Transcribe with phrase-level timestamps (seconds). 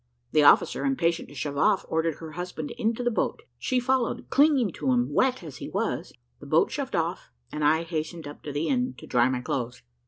[0.31, 4.71] The officer, impatient to shove off, ordered her husband into the boat she followed, clinging
[4.71, 8.51] to him, wet as he was the boat shoved off, and I hastened up to
[8.51, 9.83] the inn to dry my clothes.